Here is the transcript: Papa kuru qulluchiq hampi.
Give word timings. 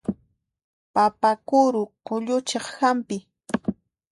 Papa 0.93 1.31
kuru 1.47 1.83
qulluchiq 2.05 2.65
hampi. 2.77 3.17